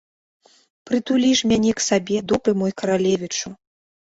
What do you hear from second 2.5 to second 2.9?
мой